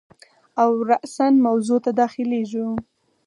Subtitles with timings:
[0.63, 2.67] او راساً موضوع ته داخلیږو.